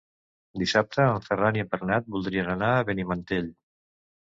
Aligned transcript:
Dissabte 0.61 1.05
en 1.17 1.27
Ferran 1.27 1.59
i 1.59 1.63
en 1.65 1.69
Bernat 1.75 2.09
voldrien 2.17 2.51
anar 2.57 2.73
a 2.73 2.83
Benimantell. 2.91 3.55